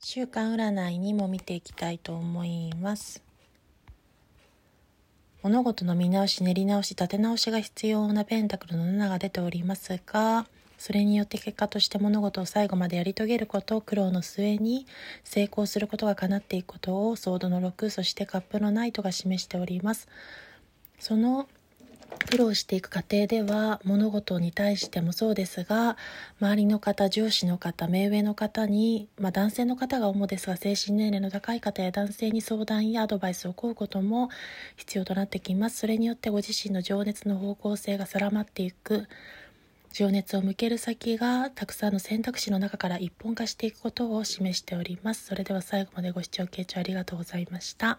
[0.00, 3.22] 週間占いにも見ていきたいと思います。
[5.42, 10.46] 物事の見直し練り直し立て直しが必要なペンタクルの7が出ておりますが
[10.76, 14.86] それによって結果として物事を最後までやり遂げることを苦労の末に
[15.22, 20.08] 成功することが叶っていくことをソードの6そしてカップのナイトが示しております。
[20.98, 21.48] その
[22.36, 25.96] 苦労していく過程では物事に対してもそうですが
[26.38, 34.28] 周りの方上司の方目上の方に、まあ、男性の方が主ですが精神年齢の高い方や男性に相談やアドバイスを請うことも
[34.76, 35.78] 必要となってきます。
[35.78, 39.08] それによってご自身の情熱の方向性が定まっていく。
[39.94, 45.24] 情熱を向ける先がたくさんの選択肢の中から一本化していくことを示しております。
[45.24, 47.98] それでは最後までご視聴傾聴ありがとうございました。